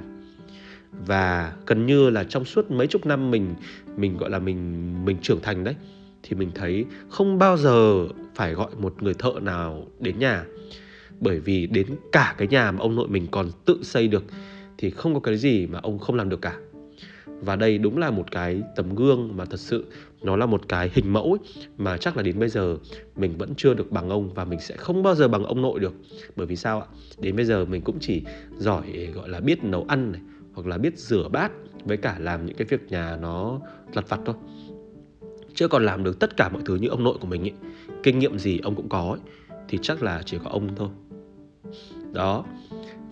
Và 1.08 1.54
gần 1.66 1.86
như 1.86 2.10
là 2.10 2.24
trong 2.24 2.46
suốt 2.46 2.72
mấy 2.72 2.88
chục 2.88 3.06
năm 3.06 3.32
mình 3.32 3.56
mình, 3.98 4.18
gọi 4.18 4.30
là, 4.30 4.40
mình 4.40 4.94
mình 5.06 5.18
trưởng 5.22 5.42
thành 5.42 5.64
đấy, 5.64 5.76
thì 6.24 6.36
mình 6.36 6.52
thấy 6.56 6.86
không 7.10 7.38
bao 7.38 7.58
giờ 7.58 8.08
phải 8.36 8.54
gọi 8.54 8.70
một 8.80 9.04
người 9.04 9.14
thợ 9.14 9.34
nào 9.42 9.88
đến 10.00 10.20
nhà. 10.20 10.44
Bởi 11.20 11.40
vì 11.40 11.68
đến 11.68 11.88
cả 12.12 12.36
cái 12.38 12.48
nhà 12.48 12.72
mà 12.72 12.80
ông 12.80 12.96
nội 12.96 13.08
mình 13.08 13.28
còn 13.32 13.50
tự 13.66 13.80
xây 13.84 14.08
được 14.08 14.24
thì 14.78 14.90
không 14.90 15.14
có 15.14 15.20
cái 15.20 15.38
gì 15.38 15.68
mà 15.68 15.80
ông 15.80 16.00
không 16.00 16.16
làm 16.16 16.30
được 16.30 16.42
cả 16.42 16.58
và 17.42 17.56
đây 17.56 17.78
đúng 17.78 17.98
là 17.98 18.12
một 18.12 18.32
cái 18.32 18.62
tấm 18.76 18.96
gương 18.96 19.38
mà 19.38 19.46
thật 19.46 19.60
sự 19.60 19.86
nó 20.22 20.36
là 20.36 20.46
một 20.46 20.68
cái 20.68 20.92
hình 20.94 21.14
mẫu 21.14 21.38
ấy, 21.42 21.64
mà 21.78 21.98
chắc 21.98 22.18
là 22.18 22.24
đến 22.24 22.40
bây 22.40 22.50
giờ 22.50 22.78
mình 23.16 23.38
vẫn 23.38 23.54
chưa 23.58 23.74
được 23.74 23.92
bằng 23.92 24.10
ông 24.10 24.34
và 24.34 24.46
mình 24.46 24.60
sẽ 24.60 24.78
không 24.78 25.04
bao 25.04 25.16
giờ 25.16 25.28
bằng 25.28 25.44
ông 25.44 25.62
nội 25.62 25.80
được. 25.80 25.94
Bởi 26.36 26.48
vì 26.48 26.56
sao 26.56 26.82
ạ? 26.82 26.88
Đến 27.18 27.36
bây 27.36 27.46
giờ 27.46 27.66
mình 27.66 27.82
cũng 27.82 27.98
chỉ 28.00 28.24
giỏi 28.58 29.10
gọi 29.14 29.30
là 29.30 29.40
biết 29.40 29.64
nấu 29.64 29.86
ăn 29.88 30.12
này 30.12 30.22
hoặc 30.54 30.68
là 30.68 30.78
biết 30.78 30.98
rửa 30.98 31.30
bát 31.32 31.52
với 31.86 31.98
cả 31.98 32.16
làm 32.20 32.46
những 32.46 32.56
cái 32.56 32.68
việc 32.70 32.92
nhà 32.92 33.18
nó 33.22 33.60
lặt 33.94 34.10
vặt 34.10 34.20
thôi. 34.26 34.36
Chưa 35.54 35.68
còn 35.68 35.86
làm 35.86 36.04
được 36.04 36.20
tất 36.20 36.38
cả 36.38 36.50
mọi 36.50 36.62
thứ 36.66 36.76
như 36.76 36.88
ông 36.88 37.04
nội 37.04 37.18
của 37.22 37.28
mình 37.28 37.42
ấy. 37.42 37.54
Kinh 38.04 38.20
nghiệm 38.20 38.40
gì 38.40 38.60
ông 38.64 38.76
cũng 38.76 38.90
có 38.90 39.10
ấy, 39.10 39.20
thì 39.68 39.78
chắc 39.82 40.04
là 40.04 40.22
chỉ 40.26 40.38
có 40.44 40.50
ông 40.50 40.76
thôi. 40.76 40.90
Đó. 42.14 42.46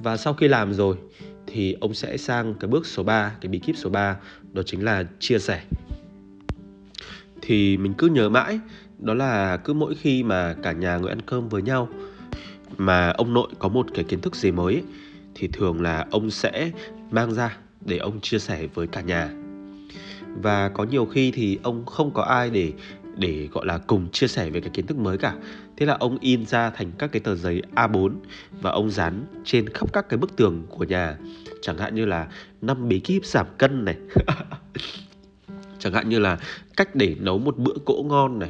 Và 0.04 0.18
sau 0.18 0.34
khi 0.34 0.48
làm 0.48 0.74
rồi 0.74 0.98
thì 1.48 1.74
ông 1.82 1.94
sẽ 1.94 2.18
sang 2.18 2.54
cái 2.60 2.68
bước 2.68 2.86
số 2.86 3.04
3, 3.04 3.32
cái 3.42 3.50
bí 3.50 3.60
kíp 3.60 3.78
số 3.78 3.90
3 3.90 4.18
đó 4.54 4.64
chính 4.66 4.86
là 4.86 5.04
chia 5.20 5.40
sẻ. 5.40 5.62
Thì 7.42 7.78
mình 7.78 7.94
cứ 7.98 8.08
nhớ 8.08 8.30
mãi 8.30 8.60
đó 9.00 9.14
là 9.14 9.58
cứ 9.58 9.74
mỗi 9.74 9.96
khi 9.96 10.24
mà 10.24 10.56
cả 10.64 10.72
nhà 10.72 10.98
ngồi 10.98 11.10
ăn 11.10 11.22
cơm 11.22 11.50
với 11.50 11.62
nhau 11.62 11.90
mà 12.78 13.10
ông 13.10 13.34
nội 13.34 13.48
có 13.60 13.70
một 13.70 13.88
cái 13.94 14.04
kiến 14.04 14.22
thức 14.22 14.36
gì 14.36 14.52
mới 14.52 14.74
ấy, 14.74 14.84
thì 15.36 15.48
thường 15.48 15.82
là 15.82 16.06
ông 16.12 16.32
sẽ 16.32 16.72
mang 17.12 17.34
ra 17.34 17.58
để 17.86 17.98
ông 17.98 18.22
chia 18.22 18.40
sẻ 18.40 18.68
với 18.74 18.88
cả 18.88 19.02
nhà. 19.02 19.30
Và 20.42 20.70
có 20.70 20.84
nhiều 20.84 21.06
khi 21.06 21.32
thì 21.32 21.60
ông 21.64 21.86
không 21.86 22.12
có 22.14 22.24
ai 22.24 22.50
để 22.50 22.74
để, 23.18 23.48
gọi 23.52 23.66
là, 23.66 23.78
cùng 23.78 24.12
chia 24.12 24.28
sẻ 24.28 24.50
về 24.50 24.62
cái 24.62 24.70
kiến 24.70 24.88
thức 24.88 24.98
mới 24.98 25.18
cả. 25.18 25.36
Thế 25.78 25.86
là 25.86 25.94
ông 25.94 26.18
in 26.22 26.46
ra 26.46 26.70
thành 26.70 26.92
các 26.98 27.12
cái 27.12 27.20
tờ 27.20 27.36
giấy 27.36 27.62
A4 27.76 28.12
và 28.62 28.72
ông 28.72 28.90
dán 28.90 29.26
trên 29.46 29.70
khắp 29.70 29.94
các 29.94 30.10
cái 30.10 30.18
bức 30.18 30.36
tường 30.36 30.66
của 30.70 30.84
nhà. 30.84 31.18
Chẳng 31.62 31.78
hạn 31.78 31.96
như 31.96 32.06
là 32.06 32.28
năm 32.62 32.88
bí 32.88 33.00
kíp 33.00 33.26
giảm 33.26 33.48
cân 33.58 33.86
này. 33.86 33.96
Chẳng 35.80 35.94
hạn 35.94 36.10
như 36.10 36.20
là 36.20 36.40
cách 36.78 36.96
để 36.96 37.16
nấu 37.20 37.40
một 37.40 37.58
bữa 37.58 37.74
cỗ 37.86 38.04
ngon 38.04 38.40
này. 38.40 38.50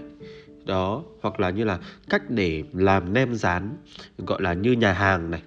Đó, 0.66 1.04
hoặc 1.22 1.40
là 1.40 1.50
như 1.50 1.64
là 1.64 1.80
cách 2.10 2.30
để 2.30 2.64
làm 2.74 3.14
nem 3.14 3.36
rán, 3.36 3.78
gọi 4.18 4.42
là 4.42 4.54
như 4.54 4.72
nhà 4.72 4.94
hàng 4.94 5.32
này. 5.32 5.42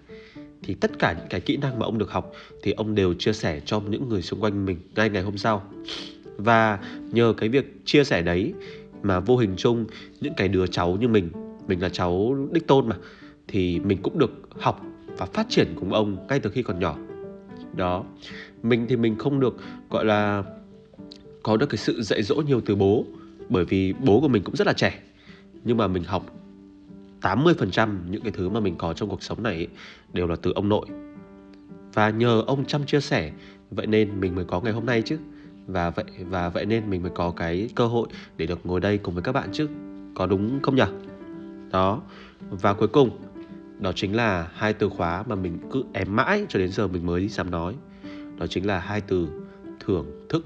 Thì 0.63 0.75
tất 0.75 0.99
cả 0.99 1.13
những 1.13 1.27
cái 1.31 1.41
kỹ 1.41 1.57
năng 1.57 1.79
mà 1.79 1.87
ông 1.87 1.99
được 1.99 2.11
học 2.11 2.33
thì 2.63 2.73
ông 2.73 2.95
đều 2.95 3.15
chia 3.15 3.33
sẻ 3.33 3.61
cho 3.65 3.81
những 3.81 4.09
người 4.09 4.23
xung 4.23 4.41
quanh 4.41 4.67
mình 4.67 4.79
ngay 4.95 5.11
ngày 5.11 5.23
hôm 5.23 5.39
sau. 5.39 5.73
Và 6.37 6.79
nhờ 7.13 7.35
cái 7.37 7.49
việc 7.49 7.81
chia 7.85 8.05
sẻ 8.05 8.23
đấy 8.23 8.55
mà 9.03 9.21
vô 9.21 9.37
hình 9.37 9.55
chung 9.57 9.87
những 10.21 10.35
cái 10.37 10.49
đứa 10.49 10.67
cháu 10.67 10.97
như 11.01 11.09
mình 11.09 11.31
mình 11.69 11.83
là 11.83 11.89
cháu 11.89 12.37
đích 12.53 12.67
tôn 12.67 12.89
mà 12.89 12.97
thì 13.49 13.81
mình 13.81 13.99
cũng 14.03 14.19
được 14.19 14.49
học 14.59 14.81
và 15.19 15.27
phát 15.27 15.47
triển 15.49 15.69
cùng 15.77 15.93
ông 15.93 16.27
ngay 16.29 16.41
từ 16.41 16.51
khi 16.51 16.63
còn 16.63 16.79
nhỏ 16.81 16.97
đó 17.77 18.05
mình 18.63 18.87
thì 18.89 18.97
mình 18.97 19.19
không 19.19 19.41
được 19.41 19.57
gọi 19.91 20.05
là 20.05 20.45
có 21.43 21.57
được 21.57 21.67
cái 21.67 21.77
sự 21.77 22.03
dạy 22.03 22.23
dỗ 22.23 22.35
nhiều 22.35 22.61
từ 22.67 22.77
bố 22.77 23.05
bởi 23.49 23.65
vì 23.65 23.93
bố 23.93 24.21
của 24.21 24.29
mình 24.29 24.43
cũng 24.43 24.57
rất 24.57 24.67
là 24.67 24.73
trẻ 24.73 25.01
nhưng 25.65 25.77
mà 25.77 25.87
mình 25.87 26.05
học 26.05 26.27
80% 27.21 27.97
những 28.11 28.23
cái 28.23 28.33
thứ 28.33 28.49
mà 28.49 28.61
mình 28.61 28.75
có 28.79 28.93
trong 28.93 29.09
cuộc 29.09 29.23
sống 29.23 29.43
này 29.43 29.67
đều 30.13 30.27
là 30.27 30.37
từ 30.37 30.53
ông 30.53 30.69
nội. 30.69 30.87
Và 31.95 32.11
nhờ 32.11 32.43
ông 32.47 32.65
chăm 32.65 32.87
chia 32.87 33.01
sẻ, 33.01 33.33
vậy 33.71 33.87
nên 33.87 34.21
mình 34.21 34.35
mới 34.35 34.45
có 34.45 34.61
ngày 34.61 34.73
hôm 34.73 34.87
nay 34.87 35.03
chứ. 35.03 35.19
Và 35.73 35.91
vậy 35.91 36.05
và 36.19 36.49
vậy 36.49 36.67
nên 36.67 36.91
mình 36.91 37.03
mới 37.03 37.13
có 37.15 37.31
cái 37.31 37.69
cơ 37.75 37.87
hội 37.87 38.09
để 38.37 38.47
được 38.47 38.59
ngồi 38.65 38.81
đây 38.81 38.99
cùng 38.99 39.15
với 39.15 39.23
các 39.23 39.33
bạn 39.33 39.49
chứ. 39.53 39.69
Có 40.15 40.27
đúng 40.27 40.61
không 40.63 40.77
nhỉ? 40.77 40.85
Đó. 41.71 42.03
Và 42.51 42.75
cuối 42.75 42.89
cùng, 42.89 43.11
đó 43.79 43.93
chính 43.95 44.17
là 44.17 44.51
hai 44.55 44.73
từ 44.73 44.89
khóa 44.89 45.25
mà 45.27 45.35
mình 45.35 45.59
cứ 45.73 45.85
ém 45.93 46.17
mãi 46.17 46.47
cho 46.49 46.59
đến 46.59 46.73
giờ 46.73 46.89
mình 46.89 47.07
mới 47.07 47.29
dám 47.29 47.51
nói. 47.51 47.75
Đó 48.39 48.47
chính 48.47 48.67
là 48.67 48.79
hai 48.79 49.01
từ 49.01 49.29
thưởng 49.81 50.27
thức. 50.29 50.45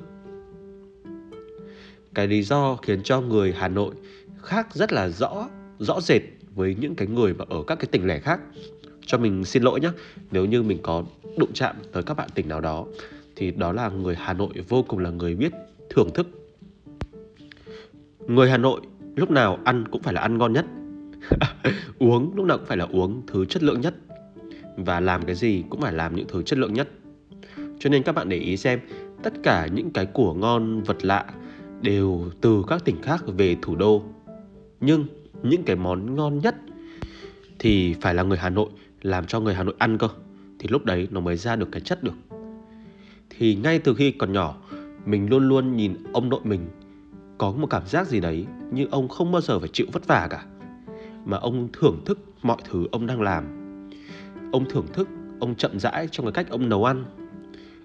Cái 2.14 2.26
lý 2.26 2.42
do 2.42 2.76
khiến 2.76 3.02
cho 3.02 3.20
người 3.20 3.52
Hà 3.52 3.68
Nội 3.68 3.94
khác 4.42 4.74
rất 4.74 4.92
là 4.92 5.08
rõ 5.08 5.48
rõ 5.78 6.00
rệt 6.00 6.22
với 6.54 6.76
những 6.80 6.94
cái 6.94 7.08
người 7.08 7.34
mà 7.34 7.44
ở 7.48 7.62
các 7.66 7.78
cái 7.78 7.86
tỉnh 7.86 8.06
lẻ 8.06 8.18
khác 8.18 8.40
cho 9.06 9.18
mình 9.18 9.44
xin 9.44 9.62
lỗi 9.62 9.80
nhé 9.80 9.90
nếu 10.30 10.44
như 10.44 10.62
mình 10.62 10.78
có 10.82 11.04
đụng 11.36 11.52
chạm 11.54 11.76
tới 11.92 12.02
các 12.02 12.16
bạn 12.16 12.28
tỉnh 12.34 12.48
nào 12.48 12.60
đó 12.60 12.86
thì 13.36 13.50
đó 13.50 13.72
là 13.72 13.88
người 13.88 14.14
Hà 14.14 14.32
Nội 14.32 14.52
vô 14.68 14.82
cùng 14.82 14.98
là 14.98 15.10
người 15.10 15.34
biết 15.34 15.52
thưởng 15.90 16.08
thức. 16.14 16.28
Người 18.26 18.50
Hà 18.50 18.56
Nội 18.56 18.80
lúc 19.16 19.30
nào 19.30 19.58
ăn 19.64 19.84
cũng 19.90 20.02
phải 20.02 20.14
là 20.14 20.20
ăn 20.20 20.38
ngon 20.38 20.52
nhất. 20.52 20.66
Uống 21.98 22.34
lúc 22.34 22.46
nào 22.46 22.58
cũng 22.58 22.66
phải 22.66 22.76
là 22.76 22.84
uống 22.84 23.22
thứ 23.26 23.44
chất 23.44 23.62
lượng 23.62 23.80
nhất. 23.80 23.94
Và 24.76 25.00
làm 25.00 25.24
cái 25.24 25.34
gì 25.34 25.64
cũng 25.70 25.80
phải 25.80 25.92
làm 25.92 26.16
những 26.16 26.26
thứ 26.28 26.42
chất 26.42 26.58
lượng 26.58 26.74
nhất. 26.74 26.88
Cho 27.78 27.90
nên 27.90 28.02
các 28.02 28.12
bạn 28.12 28.28
để 28.28 28.36
ý 28.36 28.56
xem, 28.56 28.80
tất 29.22 29.32
cả 29.42 29.66
những 29.66 29.90
cái 29.90 30.06
của 30.06 30.34
ngon, 30.34 30.82
vật 30.82 31.04
lạ 31.04 31.24
đều 31.80 32.30
từ 32.40 32.64
các 32.66 32.84
tỉnh 32.84 33.02
khác 33.02 33.24
về 33.26 33.56
thủ 33.62 33.76
đô. 33.76 34.02
Nhưng 34.80 35.06
những 35.42 35.62
cái 35.62 35.76
món 35.76 36.14
ngon 36.14 36.38
nhất 36.38 36.54
thì 37.58 37.94
phải 38.00 38.14
là 38.14 38.22
người 38.22 38.38
Hà 38.38 38.50
Nội, 38.50 38.68
làm 39.02 39.26
cho 39.26 39.40
người 39.40 39.54
Hà 39.54 39.64
Nội 39.64 39.74
ăn 39.78 39.98
cơ. 39.98 40.08
Thì 40.58 40.68
lúc 40.68 40.84
đấy 40.84 41.08
nó 41.10 41.20
mới 41.20 41.36
ra 41.36 41.56
được 41.56 41.68
cái 41.72 41.80
chất 41.80 42.02
được 42.02 42.14
thì 43.38 43.54
ngay 43.54 43.78
từ 43.78 43.94
khi 43.94 44.10
còn 44.10 44.32
nhỏ, 44.32 44.56
mình 45.06 45.30
luôn 45.30 45.48
luôn 45.48 45.76
nhìn 45.76 45.94
ông 46.12 46.28
nội 46.28 46.40
mình 46.44 46.68
có 47.38 47.52
một 47.52 47.66
cảm 47.70 47.86
giác 47.86 48.06
gì 48.06 48.20
đấy 48.20 48.46
như 48.72 48.86
ông 48.90 49.08
không 49.08 49.32
bao 49.32 49.40
giờ 49.40 49.58
phải 49.58 49.68
chịu 49.72 49.86
vất 49.92 50.06
vả 50.06 50.28
cả. 50.30 50.44
Mà 51.24 51.36
ông 51.36 51.68
thưởng 51.72 52.00
thức 52.04 52.18
mọi 52.42 52.56
thứ 52.64 52.86
ông 52.92 53.06
đang 53.06 53.22
làm. 53.22 53.44
Ông 54.52 54.64
thưởng 54.70 54.86
thức, 54.92 55.08
ông 55.40 55.54
chậm 55.54 55.80
rãi 55.80 56.08
trong 56.10 56.26
cái 56.26 56.32
cách 56.32 56.50
ông 56.50 56.68
nấu 56.68 56.84
ăn. 56.84 57.04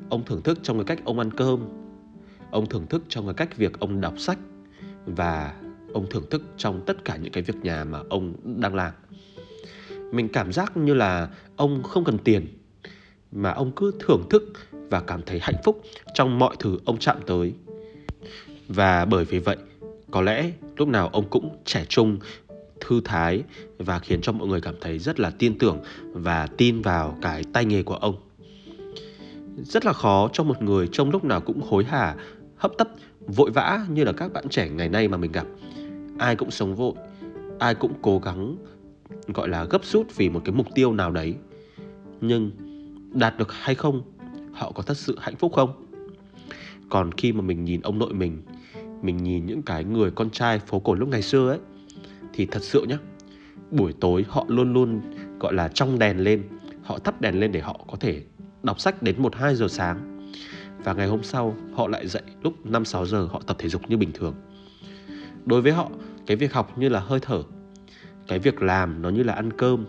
Ông 0.10 0.24
thưởng 0.26 0.42
thức 0.42 0.60
trong 0.64 0.78
cái 0.78 0.86
cách 0.86 1.06
ông 1.06 1.20
ăn 1.20 1.32
cơm. 1.32 1.60
Ông 2.52 2.66
thưởng 2.66 2.88
thức 2.88 3.04
trong 3.10 3.26
cái 3.26 3.34
cách 3.34 3.58
việc 3.58 3.80
ông 3.80 4.02
đọc 4.02 4.14
sách. 4.18 4.38
Và 5.06 5.54
ông 5.94 6.06
thưởng 6.10 6.26
thức 6.30 6.44
trong 6.58 6.82
tất 6.86 7.06
cả 7.06 7.16
những 7.16 7.32
cái 7.32 7.44
việc 7.44 7.56
nhà 7.64 7.84
mà 7.84 8.00
ông 8.10 8.34
đang 8.44 8.76
làm. 8.76 8.94
Mình 10.12 10.30
cảm 10.30 10.52
giác 10.52 10.78
như 10.78 10.94
là 10.94 11.30
ông 11.56 11.84
không 11.84 12.04
cần 12.04 12.18
tiền 12.18 12.48
mà 13.32 13.52
ông 13.52 13.72
cứ 13.76 13.92
thưởng 14.00 14.24
thức 14.30 14.44
và 14.72 15.02
cảm 15.02 15.22
thấy 15.26 15.40
hạnh 15.42 15.62
phúc 15.64 15.82
trong 16.14 16.40
mọi 16.40 16.56
thứ 16.60 16.80
ông 16.86 16.98
chạm 16.98 17.18
tới. 17.26 17.54
Và 18.68 19.06
bởi 19.06 19.26
vì 19.26 19.40
vậy, 19.40 19.58
có 20.12 20.22
lẽ 20.22 20.52
lúc 20.78 20.88
nào 20.88 21.10
ông 21.14 21.30
cũng 21.30 21.58
trẻ 21.66 21.86
trung, 21.90 22.20
thư 22.80 23.02
thái 23.06 23.44
và 23.78 24.00
khiến 24.00 24.22
cho 24.22 24.32
mọi 24.32 24.48
người 24.48 24.62
cảm 24.62 24.76
thấy 24.82 25.00
rất 25.00 25.20
là 25.20 25.30
tin 25.30 25.58
tưởng 25.58 25.78
và 26.14 26.48
tin 26.48 26.82
vào 26.82 27.18
cái 27.22 27.44
tay 27.54 27.66
nghề 27.66 27.84
của 27.84 27.96
ông. 27.96 28.16
Rất 29.58 29.86
là 29.86 29.94
khó 29.94 30.30
cho 30.34 30.44
một 30.44 30.62
người 30.62 30.90
trong 30.92 31.12
lúc 31.12 31.24
nào 31.24 31.42
cũng 31.42 31.62
hối 31.62 31.84
hả, 31.84 32.16
hấp 32.58 32.72
tấp, 32.78 32.90
vội 33.28 33.52
vã 33.52 33.86
như 33.90 34.04
là 34.04 34.12
các 34.12 34.34
bạn 34.34 34.50
trẻ 34.50 34.70
ngày 34.70 34.90
nay 34.90 35.08
mà 35.08 35.18
mình 35.18 35.32
gặp. 35.32 35.48
Ai 36.18 36.36
cũng 36.36 36.52
sống 36.52 36.76
vội, 36.76 36.94
ai 37.60 37.76
cũng 37.76 37.94
cố 38.02 38.20
gắng, 38.20 38.56
gọi 39.28 39.50
là 39.50 39.64
gấp 39.64 39.86
rút 39.86 40.16
vì 40.16 40.30
một 40.30 40.42
cái 40.46 40.56
mục 40.56 40.68
tiêu 40.76 40.94
nào 40.94 41.12
đấy. 41.12 41.36
Nhưng 42.22 42.52
đạt 43.14 43.38
được 43.38 43.52
hay 43.52 43.76
không, 43.76 44.02
họ 44.54 44.72
có 44.72 44.84
thật 44.84 44.98
sự 44.98 45.18
hạnh 45.22 45.36
phúc 45.36 45.52
không? 45.56 45.86
Còn 46.90 47.12
khi 47.12 47.34
mà 47.34 47.42
mình 47.42 47.66
nhìn 47.66 47.82
ông 47.82 48.00
nội 48.00 48.14
mình 48.14 48.42
mình 49.02 49.18
nhìn 49.18 49.46
những 49.46 49.62
cái 49.62 49.84
người 49.84 50.12
con 50.12 50.30
trai 50.30 50.60
phố 50.60 50.80
cổ 50.80 50.94
lúc 50.94 51.10
ngày 51.10 51.22
xưa 51.22 51.50
ấy, 51.50 51.60
thì 52.34 52.46
thật 52.46 52.64
sự 52.64 52.86
nhá, 52.90 52.98
buổi 53.72 53.94
tối 54.00 54.26
họ 54.28 54.46
luôn 54.48 54.74
luôn, 54.74 55.02
gọi 55.40 55.54
là, 55.54 55.68
trong 55.68 56.00
đèn 56.00 56.18
lên, 56.18 56.44
họ 56.84 57.00
thắp 57.00 57.22
đèn 57.22 57.40
lên 57.40 57.52
để 57.52 57.60
họ 57.60 57.80
có 57.88 57.98
thể 58.00 58.22
đọc 58.64 58.80
sách 58.80 59.04
đến 59.04 59.22
1 59.22 59.36
2 59.36 59.56
giờ 59.56 59.68
sáng. 59.68 60.30
Và 60.84 60.94
ngày 60.94 61.08
hôm 61.08 61.24
sau, 61.24 61.56
họ 61.74 61.88
lại 61.88 62.08
dậy 62.08 62.22
lúc 62.44 62.66
5 62.66 62.86
6 62.86 63.06
giờ, 63.06 63.28
họ 63.32 63.42
tập 63.48 63.56
thể 63.60 63.70
dục 63.70 63.82
như 63.90 63.98
bình 63.98 64.12
thường. 64.14 64.34
Đối 65.46 65.62
với 65.62 65.72
họ, 65.72 65.90
cái 66.26 66.38
việc 66.38 66.54
học 66.54 66.78
như 66.78 66.90
là 66.90 67.00
hơi 67.00 67.20
thở, 67.20 67.44
cái 68.28 68.40
việc 68.40 68.62
làm 68.62 69.02
nó 69.02 69.10
như 69.10 69.24
là 69.24 69.34
ăn 69.34 69.54
cơm, 69.54 69.86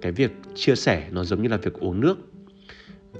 cái 0.00 0.12
việc 0.12 0.32
chia 0.54 0.74
sẻ 0.74 1.08
nó 1.10 1.24
giống 1.24 1.42
như 1.42 1.48
là 1.48 1.56
việc 1.56 1.74
uống 1.74 2.00
nước 2.00 2.18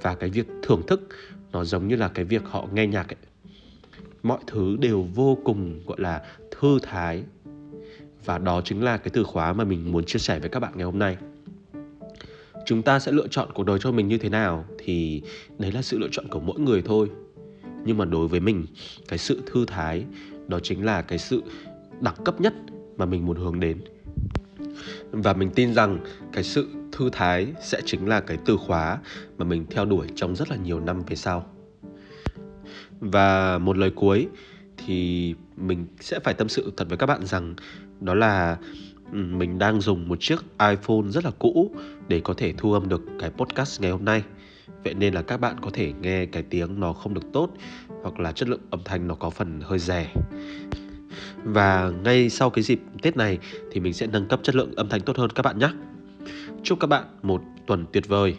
và 0.01 0.15
cái 0.15 0.29
việc 0.29 0.47
thưởng 0.63 0.81
thức, 0.87 1.07
nó 1.51 1.63
giống 1.63 1.87
như 1.87 1.95
là 1.95 2.07
cái 2.07 2.25
việc 2.25 2.43
họ 2.45 2.67
nghe 2.73 2.87
nhạc 2.87 3.13
ấy. 3.13 3.17
Mọi 4.23 4.39
thứ 4.47 4.77
đều 4.79 5.07
vô 5.15 5.37
cùng, 5.43 5.81
gọi 5.85 5.97
là, 6.01 6.21
thư 6.51 6.79
thái. 6.81 7.23
Và 8.25 8.37
đó 8.37 8.61
chính 8.65 8.83
là 8.83 8.97
cái 8.97 9.09
từ 9.13 9.23
khóa 9.23 9.53
mà 9.53 9.63
mình 9.63 9.91
muốn 9.91 10.05
chia 10.05 10.19
sẻ 10.19 10.39
với 10.39 10.49
các 10.49 10.59
bạn 10.59 10.73
ngày 10.75 10.85
hôm 10.85 10.99
nay. 10.99 11.17
Chúng 12.65 12.81
ta 12.81 12.99
sẽ 12.99 13.11
lựa 13.11 13.27
chọn 13.27 13.49
cuộc 13.53 13.63
đời 13.63 13.79
cho 13.81 13.91
mình 13.91 14.07
như 14.07 14.17
thế 14.17 14.29
nào 14.29 14.65
thì 14.77 15.21
đấy 15.57 15.71
là 15.71 15.81
sự 15.81 15.97
lựa 15.97 16.07
chọn 16.11 16.27
của 16.27 16.39
mỗi 16.39 16.59
người 16.59 16.81
thôi. 16.81 17.09
Nhưng 17.85 17.97
mà 17.97 18.05
đối 18.05 18.27
với 18.27 18.39
mình, 18.39 18.65
cái 19.07 19.19
sự 19.19 19.41
thư 19.45 19.65
thái, 19.65 20.05
đó 20.47 20.59
chính 20.59 20.85
là 20.85 21.01
cái 21.01 21.17
sự 21.17 21.43
đẳng 22.01 22.23
cấp 22.25 22.41
nhất 22.41 22.53
mà 22.97 23.05
mình 23.05 23.25
muốn 23.25 23.37
hướng 23.37 23.59
đến 23.59 23.81
và 25.11 25.33
mình 25.33 25.49
tin 25.55 25.73
rằng 25.73 25.99
cái 26.33 26.43
sự 26.43 26.67
thư 26.91 27.09
thái 27.11 27.47
sẽ 27.63 27.81
chính 27.85 28.07
là 28.07 28.19
cái 28.19 28.37
từ 28.45 28.57
khóa 28.57 28.99
mà 29.37 29.45
mình 29.45 29.65
theo 29.69 29.85
đuổi 29.85 30.07
trong 30.15 30.35
rất 30.35 30.49
là 30.49 30.55
nhiều 30.55 30.79
năm 30.79 31.01
về 31.07 31.15
sau. 31.15 31.45
Và 32.99 33.57
một 33.57 33.77
lời 33.77 33.91
cuối 33.95 34.27
thì 34.77 35.35
mình 35.57 35.85
sẽ 35.99 36.19
phải 36.23 36.33
tâm 36.33 36.49
sự 36.49 36.73
thật 36.77 36.85
với 36.89 36.97
các 36.97 37.05
bạn 37.05 37.25
rằng 37.25 37.55
đó 37.99 38.13
là 38.13 38.57
ừ, 39.11 39.17
mình 39.17 39.59
đang 39.59 39.81
dùng 39.81 40.07
một 40.07 40.17
chiếc 40.19 40.39
iPhone 40.69 41.09
rất 41.09 41.25
là 41.25 41.31
cũ 41.39 41.75
để 42.07 42.21
có 42.23 42.33
thể 42.33 42.53
thu 42.57 42.73
âm 42.73 42.89
được 42.89 43.01
cái 43.19 43.29
podcast 43.29 43.81
ngày 43.81 43.91
hôm 43.91 44.05
nay. 44.05 44.23
Vậy 44.83 44.93
nên 44.93 45.13
là 45.13 45.21
các 45.21 45.37
bạn 45.37 45.55
có 45.61 45.69
thể 45.73 45.93
nghe 46.01 46.25
cái 46.25 46.43
tiếng 46.43 46.79
nó 46.79 46.93
không 46.93 47.13
được 47.13 47.25
tốt 47.33 47.49
hoặc 48.01 48.19
là 48.19 48.31
chất 48.31 48.49
lượng 48.49 48.61
âm 48.69 48.81
thanh 48.85 49.07
nó 49.07 49.15
có 49.15 49.29
phần 49.29 49.59
hơi 49.63 49.79
rẻ 49.79 50.13
và 51.43 51.91
ngay 52.03 52.29
sau 52.29 52.49
cái 52.49 52.63
dịp 52.63 52.79
Tết 53.01 53.17
này 53.17 53.37
thì 53.71 53.79
mình 53.79 53.93
sẽ 53.93 54.07
nâng 54.07 54.27
cấp 54.27 54.39
chất 54.43 54.55
lượng 54.55 54.75
âm 54.75 54.89
thanh 54.89 55.01
tốt 55.01 55.17
hơn 55.17 55.29
các 55.29 55.43
bạn 55.43 55.59
nhé. 55.59 55.69
Chúc 56.63 56.79
các 56.79 56.87
bạn 56.87 57.03
một 57.21 57.41
tuần 57.67 57.85
tuyệt 57.93 58.07
vời. 58.07 58.35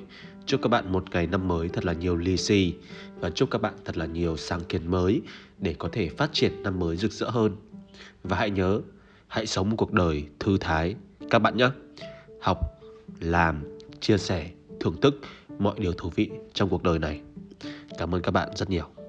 Chúc 0.47 0.63
các 0.63 0.69
bạn 0.69 0.93
một 0.93 1.05
ngày 1.11 1.27
năm 1.27 1.49
mới 1.49 1.69
thật 1.69 1.85
là 1.85 1.93
nhiều 1.93 2.17
lì 2.17 2.37
xì 2.37 2.75
và 3.21 3.31
chúc 3.31 3.51
các 3.51 3.61
bạn 3.61 3.75
thật 3.85 3.97
là 3.97 4.07
nhiều 4.07 4.37
sáng 4.37 4.61
kiến 4.69 4.91
mới 4.91 5.21
để 5.59 5.75
có 5.79 5.89
thể 5.93 6.09
phát 6.09 6.33
triển 6.33 6.63
năm 6.63 6.79
mới 6.79 6.97
rực 6.97 7.13
rỡ 7.13 7.31
hơn. 7.31 7.57
Và 8.23 8.37
hãy 8.37 8.51
nhớ, 8.51 8.81
hãy 9.29 9.47
sống 9.47 9.71
một 9.71 9.77
cuộc 9.77 9.93
đời 9.93 10.25
thư 10.39 10.59
thái 10.59 10.95
các 11.31 11.39
bạn 11.39 11.57
nhé. 11.57 11.71
Học, 12.41 12.59
làm, 13.21 13.79
chia 14.01 14.19
sẻ, 14.19 14.51
thưởng 14.81 15.01
thức 15.01 15.21
mọi 15.59 15.75
điều 15.79 15.93
thú 15.93 16.11
vị 16.15 16.31
trong 16.53 16.69
cuộc 16.69 16.83
đời 16.83 16.99
này. 16.99 17.21
Cảm 17.99 18.15
ơn 18.15 18.23
các 18.23 18.31
bạn 18.31 18.49
rất 18.57 18.71
nhiều. 18.71 19.00